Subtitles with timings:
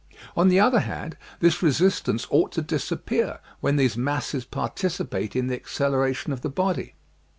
[0.35, 5.53] On the other hand, this resistance ought to disappear when these masses participate in the
[5.55, 6.95] acceleration of the body.